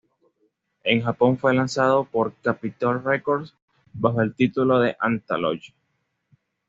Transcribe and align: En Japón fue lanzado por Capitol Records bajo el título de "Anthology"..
En 0.83 1.03
Japón 1.03 1.37
fue 1.37 1.53
lanzado 1.53 2.05
por 2.05 2.33
Capitol 2.41 3.03
Records 3.03 3.53
bajo 3.93 4.23
el 4.23 4.33
título 4.33 4.79
de 4.79 4.97
"Anthology".. 4.99 5.75